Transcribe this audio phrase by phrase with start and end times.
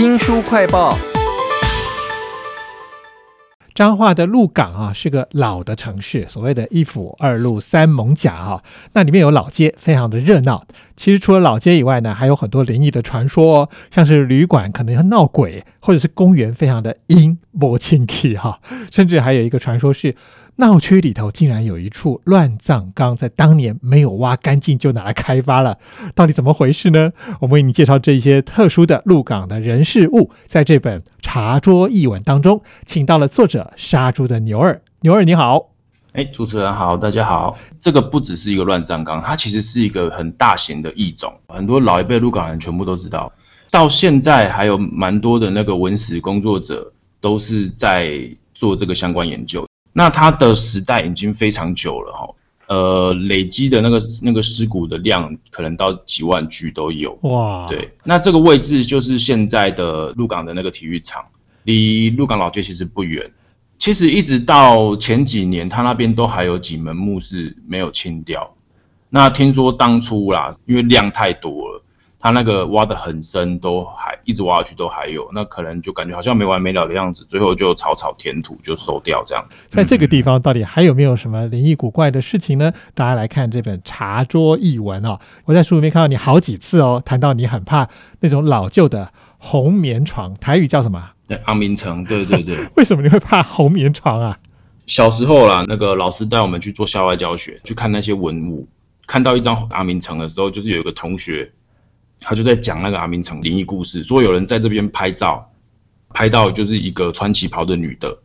[0.00, 0.96] 新书快报。
[3.80, 8.62] 彰化的鹿港啊，是个老的城市，所谓的一府二路三艋甲哈。
[8.92, 10.66] 那里面有老街，非常的热闹。
[10.96, 18.60] 其实除了老街以外呢，还有很多灵异的传说，哦，像是旅馆可能要闹鬼，或者是公园非常的阴不清气哈。
[18.90, 20.14] 甚至还有一个传说是。
[20.56, 25.78] 闹区里头竟然有一处乱葬岗，在当年没有挖干净就拿来开发了，
[26.14, 27.12] 到底怎么回事呢？
[27.40, 31.02] 我们为你介绍这些特殊的鹿港的人事物，在这本
[31.32, 34.82] 茶桌译文当中，请到了作者杀猪的牛儿。
[35.02, 35.70] 牛儿你好，
[36.12, 37.56] 哎，主持人好，大家好。
[37.80, 43.32] 这个不只是一个乱葬岗，它其实是一个很大型的异种，很多老一辈鹿港人全部都知道，
[43.70, 48.10] 到现在还有蛮多的那个文史工作者都是在
[48.52, 49.64] 做这个相关研究。
[49.92, 52.28] 那它的时代已经非常久了哈，
[52.70, 57.66] 呃，累积的那个那个尸骨的量可能到几万具都有哇。
[57.68, 61.24] 对，那这个位置就是现在的鹿港的那个体育场，
[61.64, 63.28] 离鹿港老街其实不远。
[63.76, 68.54] 其实一直到前几年，他那边都还有几门墓是没有清掉。
[69.08, 71.82] 那听说当初啦，因为量太多了。
[72.22, 79.42] 他那个挖的很深，都还一直挖下去都还有，那可能就感觉好像没完没了的样子，最后就草草填土就收掉这样。
[79.68, 82.72] 在这个地方到底还有没有什么灵异古怪的事情呢？
[82.94, 85.18] 大家来看这本茶桌异闻哦。
[85.46, 87.88] 我在书里面看到你好几次哦，谈到你很怕
[88.20, 91.12] 那种老旧的红棉床，台语叫什么？
[91.26, 92.04] 对，阿明城。
[92.04, 92.54] 对对对。
[92.76, 94.38] 为什么你会怕红棉床啊？
[94.84, 98.68] 小时候啦，那个老师带我们去做校外教学，去看那些文物，
[99.06, 101.50] 看到一张阿明城的时候，就是有一个同学。
[102.20, 105.50] 他就在讲那个阿明城灵异故事，说有人在这边拍照，
[106.10, 108.18] 拍到就是一个穿旗袍的女的。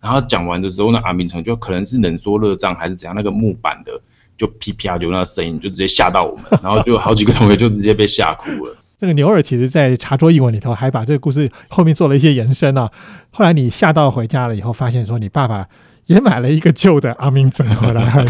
[0.00, 4.00] 然后讲完的时候，那阿明城就可能是冷缩热胀还是怎样，那个木板的
[4.38, 6.44] 就噼啪就那声音，就直接吓到我们。
[6.62, 8.74] 然后就好几个同学就直接被吓哭了。
[8.98, 12.90] 这个牛耳其实在茶桌译文里头还把这个故事后面做了一些延伸啊。
[13.30, 15.66] 后来你吓到回家了以后，发现说你爸爸
[16.06, 18.26] 也买了一个旧的阿明城回来。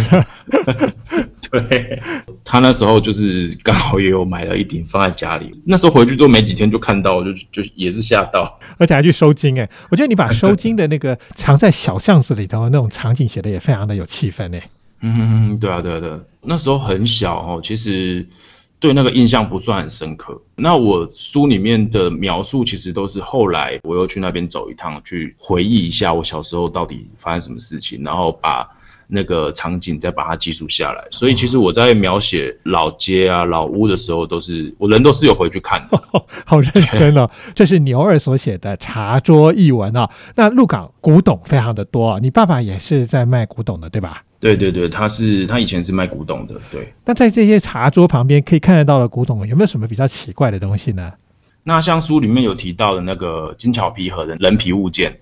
[1.68, 2.00] 对
[2.44, 9.68] 他那时候就是刚好也有买了一顶放在家里，那时候回去之后没几天就看到，就就也是吓到，而且还去收金哎！
[9.90, 14.62] 我觉得你把收金的那个藏在小巷子里头那种场景写的也非常的有气氛哎。
[15.00, 16.10] 嗯，对啊，对啊，对，
[16.42, 18.24] 那时候很小哦，其实
[18.78, 20.40] 对那个印象不算很深刻。
[20.54, 28.68] 那我书里面的描述其实都是后来我又去那边走一趟，去回忆一下我小时候到底发生什么事情，然后把。
[29.10, 36.00] 那个场景再把它记述下来，所以其实我在描写老街啊、老屋的时候，都是我人都是有回去看的，
[36.46, 37.28] 好认真哦。
[37.54, 40.08] 这是牛二所写的茶桌译文啊。
[40.36, 44.22] 那鹿港古董非常的多，你爸爸也是在卖古董的，对吧？
[44.38, 46.54] 对对对，他是他以前是卖古董的。
[46.70, 46.92] 对。
[47.04, 51.12] 那在这些茶桌旁边可以看得到的古董，有没有什么比较奇怪的东西呢？
[51.64, 55.18] 那像书里面有提到的那个金巧皮盒的人皮物件。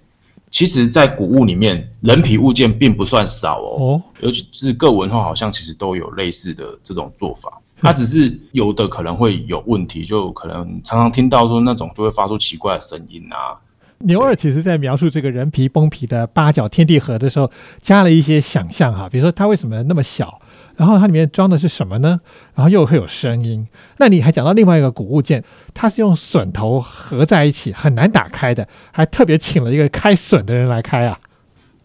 [0.51, 7.61] 其实，在古物里面，人皮物件并不算少哦，尤其是各文化好像其实都有类似的这种做法。
[7.81, 13.55] 它只是有的可能会有问题，就可能常常听到说那种就会发出奇怪的声音啊。
[13.99, 20.41] 牛二其实在描述这个人皮崩皮的八角天地盒的时候，加了一些想象哈，比如说它为什么那么小。
[20.79, 22.21] 然后它里面装的是什么呢？
[22.55, 23.67] 然后又会有声音。
[23.99, 25.43] 那你还讲到另外一个古物件，
[25.75, 31.19] 它是用榫头合在一起，很难打开的，还特别请了一个开榫的人来开啊。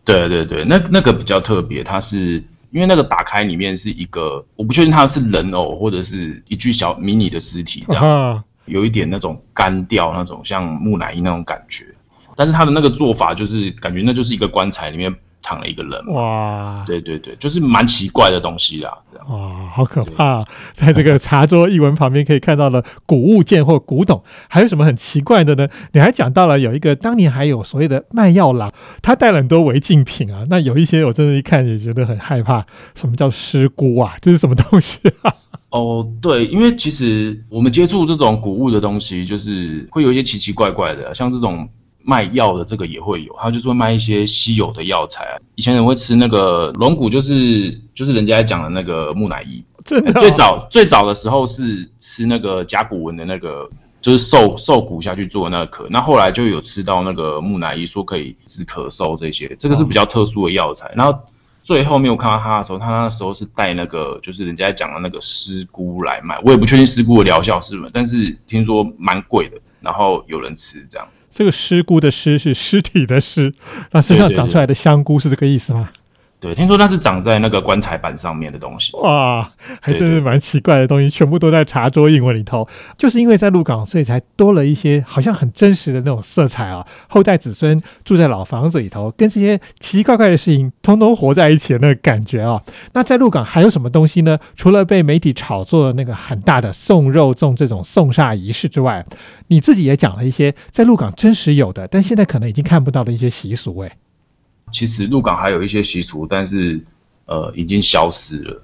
[0.05, 11.85] 对对对，那那个比较特别，它是因为那个打开里面是一个，我不确定它是人偶或者是一具小迷你的尸体这样，有一点那种干掉那种像木乃伊那种感觉。
[12.35, 15.15] 但是它的那个做法就是感觉那就是一个棺材里面。
[15.43, 18.97] 躺了一个人哇，对对对，就是蛮奇怪的东西啦。
[19.27, 20.43] 哇，好可怕！
[20.73, 25.67] 在这个茶桌译文旁边可以看到了古物件或古董，还有什么很奇怪的呢？
[25.91, 28.71] 你还讲到了有一个当年还有所谓的卖药郎，
[29.01, 30.45] 他带了很多违禁品啊。
[30.49, 32.65] 那有一些我真的一看也觉得很害怕，
[32.95, 34.15] 什么叫尸菇啊？
[34.21, 35.33] 这是什么东西啊？
[35.69, 41.67] 哦，对，因为其实我们接触这种古物的东西，就是会有一些奇奇怪怪的，像这种。
[42.03, 45.39] 卖药的这个也会有，他就是会卖一些稀有的药材啊。
[45.55, 49.63] 以前人会吃那个龙骨，就是就是人家讲的那个木乃伊。
[49.85, 53.67] 最早最早的时候是吃那个甲骨文的那个，
[53.99, 55.85] 就是兽兽骨下去做那个壳。
[55.89, 60.89] 那后来就有吃到那个木乃伊，说可以治咳嗽这些，这个是比较特殊的药材。
[60.95, 61.17] 然后
[61.63, 66.39] 最后面我看到他的时候，他那时候是带那个就是人家讲的那个尸菇来卖。
[66.45, 69.57] 我也不确定尸菇的疗效是什么，但是听说蛮贵的。
[69.83, 71.07] 然后有人吃这样。
[71.29, 73.53] 这个尸菇的尸是尸体的尸，
[73.91, 75.89] 那身上长出来的香菇是这个意思吗？
[75.91, 76.02] 对，
[76.55, 78.97] 听说那是长在那个棺材板上面的东西。
[78.97, 79.47] 哇，
[79.79, 82.67] 还真是蛮奇怪的东西，全部都在茶桌英文里头。
[82.97, 86.83] 就是因为在鹿港，所以才多了一些好像很真实的那种色彩啊。
[87.07, 92.61] 后代子孙住在老房子里头，跟这些奇奇怪怪的事情通通活在一起的那个感觉啊。
[92.93, 94.39] 那在鹿港还有什么东西呢？
[94.55, 99.05] 除了被媒体炒作的那个很大的送肉粽这种送煞仪式之外，
[99.47, 103.91] 你自己也讲了一些在鹿港真实有的，但现在可能已经看不到的一些习俗，哎。
[104.73, 106.83] 其实鹿港还有一些习俗，但是
[107.25, 108.63] 呃已经消失了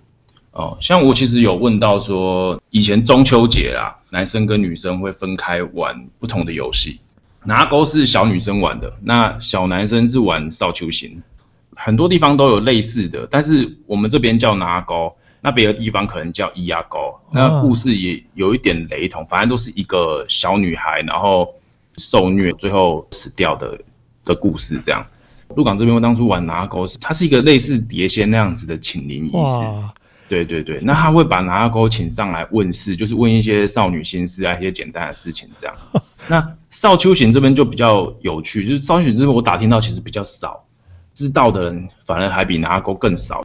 [0.52, 0.76] 哦。
[0.82, 7.00] 像我其实有问到说，以前中秋节啊，男生跟女生会分开玩不同的游戏。
[7.46, 11.24] 拿钩是小女生玩的，那小男生是玩扫球型。
[11.74, 17.18] 很多地方都有类似的，但是我们这边叫拿钩，那别的地方可能叫咿呀钩。
[17.32, 21.56] 那故事也有一点雷同，反正都是一个小女孩，然后
[21.98, 23.80] 受虐最后死掉的
[24.26, 25.06] 的故事这样。
[25.56, 29.63] 鹿港这边，我当初玩拿钩是，它是一个类似碟仙那样子的请灵仪式。
[30.28, 35.75] 对对对，那他会把拿钩请上来问事，就是问一些少女心事啊，一些简单的事情这样。
[36.30, 40.63] 那少秋行这边就比较有趣，就是少秋行这边我打听到其实比较少，
[41.16, 43.44] 知道的人反而还比拿钩更少。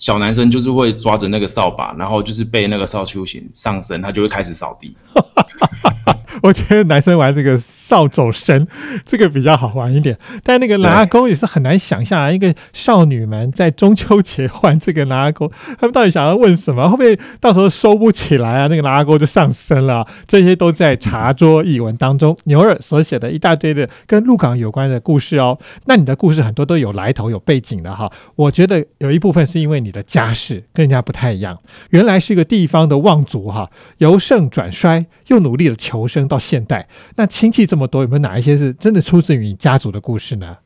[0.00, 4.96] 小男生就是会抓着那个扫把，然后就是被那个少秋行上身，他就会开始扫地。
[6.42, 8.66] 我觉得男生玩这个扫帚绳，
[9.04, 10.18] 这个比较好玩一点。
[10.42, 16.88] 但那个拿钩也是很难想象啊，一个少女们在中秋节玩这个拿钩，他们到底想要问什么？
[16.88, 18.66] 会不会到时候收不起来啊？
[18.66, 20.06] 那个拿钩就上身了。
[20.26, 25.58] 这些都在茶桌译文当中，牛耳所写的一大堆的跟鹿港有关的故事哦。
[25.84, 28.10] 那你的故事很多都有来头、有背景的哈。
[28.34, 31.58] 我觉得有一部分是因为你的家世跟人家不太一样，
[31.90, 36.23] 原来是一个地方的望族哈，由盛转衰，又努力的求生。
[36.26, 40.56] 到现代，那亲戚这么多，有没有哪一些是真的出自于你家族的故事呢？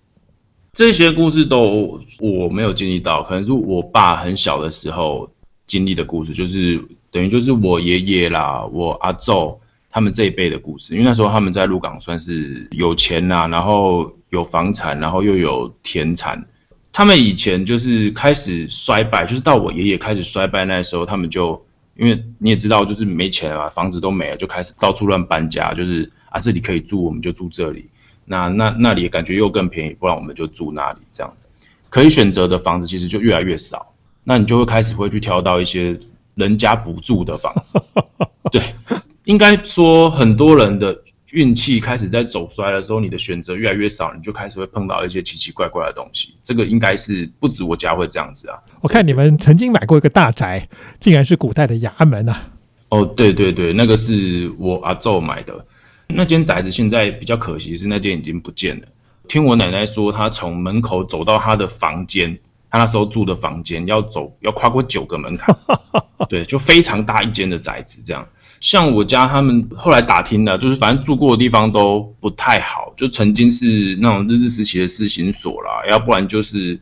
[0.73, 5.29] 这些故事都我没有经历到，可能是我爸很小的时候
[5.67, 9.59] 经历的故事，就是等于就是我爷爷啦、我阿祖
[9.91, 10.95] 他们这一辈的故事。
[10.95, 16.45] 因为那时候他们在鹿港算是有钱呐，然后有房产，然后又有田产。
[16.93, 21.61] 他们以前就是开始衰败，就是到我爷爷开始衰败那时候，他们就。
[21.99, 25.75] 因为你也知道，就是没钱了，房子都没了，就开始到处乱搬家。
[25.75, 27.83] 就是啊，这里可以住，我们就住这里；
[28.25, 30.99] 那那那里感觉又更便宜，不然我们就住那里。
[31.13, 31.49] 这样子
[31.91, 33.93] 可以选择的房子其实就越来越少，
[34.23, 35.99] 那你就会开始会去挑到一些
[36.37, 37.83] 人家不住的房子。
[38.53, 38.63] 对，
[39.25, 41.03] 应该说很多人的。
[41.31, 46.35] 运气开始在走衰的时候，你的选择越来越少，你就开始会碰到一些奇奇怪怪的东西。
[46.43, 48.59] 这个应该是不止我家会这样子啊。
[48.81, 52.49] 我看你们曾经买过一个大宅，竟然是古代的衙门啊！
[52.89, 55.67] 哦，对对对，那个是我阿昼买的。
[56.07, 58.87] 那间宅子现在比较可惜是那间已经不见了。
[59.29, 62.39] 听我奶奶说，她从门口走到她的房间，
[62.71, 65.55] 她那时候住的房间要走要跨过九个门槛，
[66.31, 68.27] 对，就非常大一间的宅子这样。
[68.61, 76.79] 像我家他们后来打听的，就是反正住过的地方都不太好，就曾经是那种日治时期的私刑所啦，要不然就是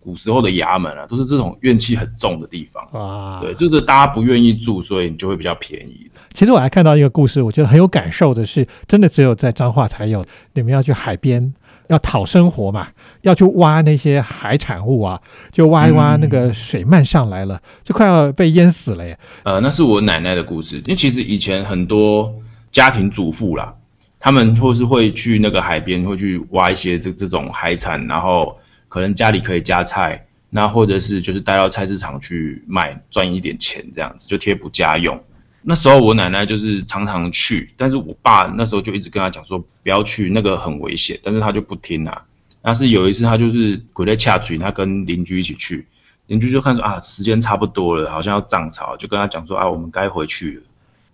[0.00, 3.40] 古时候的衙门啊，都是这种怨气很重的地方啊。
[3.40, 6.10] 对，就是大家不愿意住，所以你就会比较便宜。
[6.32, 11.54] 其实我还看到一个故事，我觉得很有感受的是，真的只有在彰化才有，你们要去海边。
[11.88, 12.88] 要讨生活嘛，
[13.22, 15.20] 要去挖那些海产物啊，
[15.52, 19.18] 就挖一挖，那个水漫上来了，就快要被淹死了耶。
[19.44, 22.34] 呃，那是我奶奶的故事，因为其实以前很多
[22.72, 23.74] 家庭主妇啦，
[24.18, 28.58] 他们或是会去那个海边，会去挖一些这这种海产，然后
[28.88, 35.20] 可能家里可以加菜，那或者是就是带到菜市场去卖，赚一点钱这样子，就贴补家用。
[35.66, 42.22] 那时候我奶奶就是常常去，但是我爸那时候就一直跟他讲说不要去，那个很危险，但是他就不听啊。
[42.60, 45.86] 但是有一次他就是鬼在恰嘴，他跟邻居一起去，
[46.26, 50.62] 邻居就看说啊时间差不多了，好像要涨潮，就跟他讲说啊我们该回去了。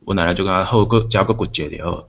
[0.04, 2.08] 我奶奶就跟他后个加个骨节的后，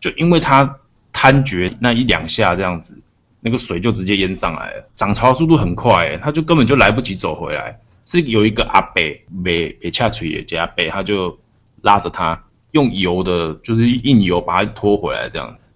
[0.00, 0.78] 就因为他
[1.12, 2.96] 贪觉那一两下这样子，
[3.40, 7.78] 那个水就直接淹上来了，涨潮速度很快，他就根本就来不及走回来。
[8.06, 11.38] 是有一个阿伯没没恰嘴也加伯，他就。
[11.82, 15.70] 拉着他用油的，就是硬油把他拖回来，这样子，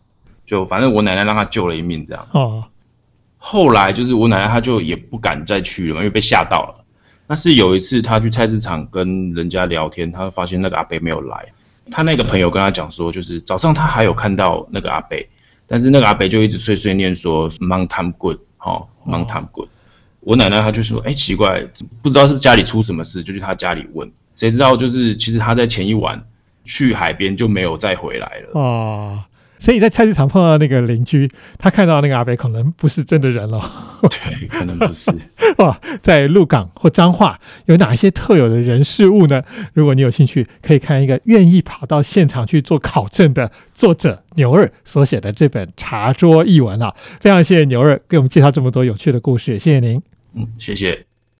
[0.46, 2.26] 就反正我奶奶让他救了一命，这样。
[2.32, 2.64] 哦。
[3.38, 6.84] 后来就是我奶奶，她就也不敢再去了嘛，因为被吓到了。
[7.28, 11.52] 那是有一次，她去菜市场跟人家聊天，她发现那个阿伯没有来。
[11.88, 15.16] 她那个朋友跟她讲说，就是早上她还有看到那个阿伯，
[15.68, 19.68] 但是那个阿伯就一直碎碎念说 “Mount Time Good”，哦，“Mount Time Good”。
[20.20, 21.68] 我奶奶她就说：“哎，奇怪，
[22.02, 26.22] 不知道是家里出什么事，就去他家里问。”谁知道，就是其实他在前一晚
[26.64, 28.50] 去海边就没有再回来了。
[28.52, 29.24] 哦，
[29.58, 33.60] 所以在菜市场碰到那个邻居，他看到那个阿北可能不是真的人了。
[34.02, 35.10] 对，可能不是。
[35.56, 39.42] 哇，在鹿港或彰化有哪一些特有的人事物呢？
[39.72, 46.94] 如果你有兴趣，可以看一个愿意跑到现场去做考证的作者牛二所写的这本茶桌译文啊。
[47.20, 50.02] 非常谢谢牛二给我们介绍这么多有趣的故事，谢谢您。
[50.34, 51.06] 嗯，谢谢。